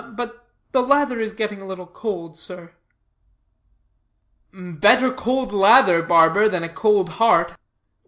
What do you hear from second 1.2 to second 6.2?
getting a little cold, sir." "Better cold lather,